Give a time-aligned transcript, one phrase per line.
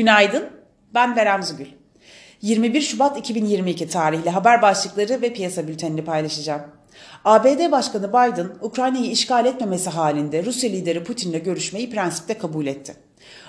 [0.00, 0.44] Günaydın,
[0.94, 1.66] ben Berem Zügül.
[2.42, 6.62] 21 Şubat 2022 tarihli haber başlıkları ve piyasa bültenini paylaşacağım.
[7.24, 12.94] ABD Başkanı Biden, Ukrayna'yı işgal etmemesi halinde Rusya lideri Putin'le görüşmeyi prensipte kabul etti.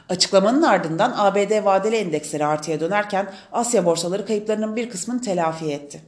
[0.10, 6.02] Açıklamanın ardından ABD vadeli endeksleri artıya dönerken Asya borsaları kayıplarının bir kısmını telafi etti.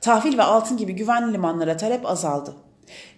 [0.00, 2.54] Tahvil ve altın gibi güvenli limanlara talep azaldı.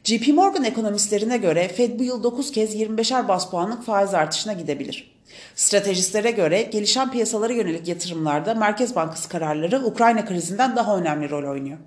[0.04, 5.12] JP Morgan ekonomistlerine göre Fed bu yıl 9 kez 25'er bas puanlık faiz artışına gidebilir.
[5.54, 11.79] Stratejistlere göre gelişen piyasalara yönelik yatırımlarda Merkez Bankası kararları Ukrayna krizinden daha önemli rol oynuyor.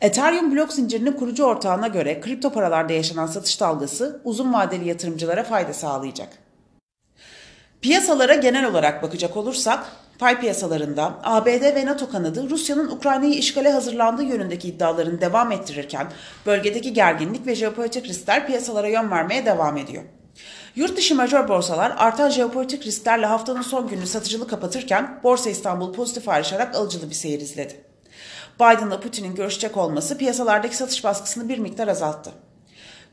[0.00, 5.72] Ethereum blok zincirinin kurucu ortağına göre kripto paralarda yaşanan satış dalgası uzun vadeli yatırımcılara fayda
[5.72, 6.28] sağlayacak.
[7.80, 9.86] Piyasalara genel olarak bakacak olursak,
[10.18, 16.06] pay piyasalarında ABD ve NATO kanadı Rusya'nın Ukrayna'yı işgale hazırlandığı yönündeki iddialarını devam ettirirken
[16.46, 20.02] bölgedeki gerginlik ve jeopolitik riskler piyasalara yön vermeye devam ediyor.
[20.76, 26.28] Yurt dışı major borsalar artan jeopolitik risklerle haftanın son gününü satıcılı kapatırken Borsa İstanbul pozitif
[26.28, 27.84] ayrışarak alıcılı bir seyir izledi.
[28.56, 32.30] Biden'la Putin'in görüşecek olması piyasalardaki satış baskısını bir miktar azalttı.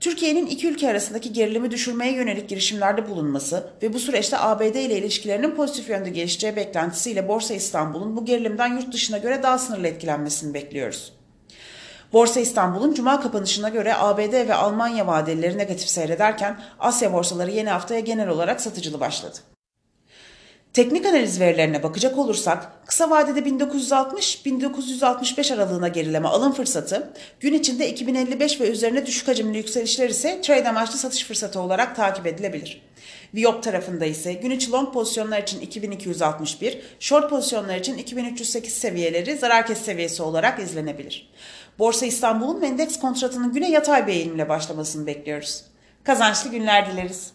[0.02, 5.56] Türkiye'nin iki ülke arasındaki gerilimi düşürmeye yönelik girişimlerde bulunması ve bu süreçte ABD ile ilişkilerinin
[5.56, 11.14] pozitif yönde gelişeceği beklentisiyle Borsa İstanbul'un bu gerilimden yurt dışına göre daha sınırlı etkilenmesini bekliyoruz.
[12.14, 18.00] Borsa İstanbul'un cuma kapanışına göre ABD ve Almanya vadeleri negatif seyrederken Asya borsaları yeni haftaya
[18.00, 19.38] genel olarak satıcılı başladı.
[20.74, 28.62] Teknik analiz verilerine bakacak olursak kısa vadede 1960-1965 aralığına gerileme alım fırsatı, gün içinde 2055
[28.62, 32.82] ve üzerine düşük hacimli yükselişler ise trade amaçlı satış fırsatı olarak takip edilebilir.
[33.34, 39.68] Viyop tarafında ise gün içi long pozisyonlar için 2261, short pozisyonlar için 2308 seviyeleri zarar
[39.68, 41.32] kes seviyesi olarak izlenebilir.
[41.80, 45.64] Borsa İstanbul'un endeks kontratının güne yatay bir eğilimle başlamasını bekliyoruz.
[46.04, 47.32] Kazançlı günler dileriz.